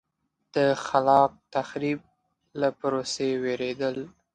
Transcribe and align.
د 0.55 0.57
خلاق 0.85 1.31
تخریب 1.55 1.99
له 2.59 2.69
پروسې 2.79 3.29
وېرېدل. 3.43 3.97